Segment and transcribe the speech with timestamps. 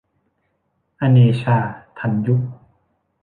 [0.99, 1.57] อเนชา
[1.97, 2.41] ทันยุค